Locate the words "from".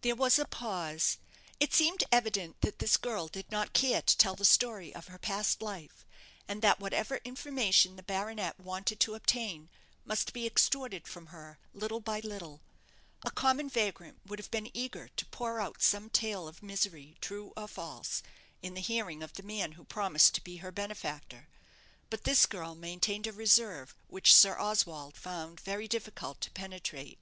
11.06-11.26